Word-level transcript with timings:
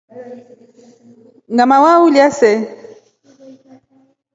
Ngʼama 1.53 1.75
wliuya 2.01 2.25
see. 2.37 2.57